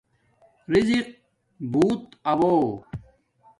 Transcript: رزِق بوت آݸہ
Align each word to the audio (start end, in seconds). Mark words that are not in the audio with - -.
رزِق 0.71 1.07
بوت 1.71 2.03
آݸہ 2.31 2.53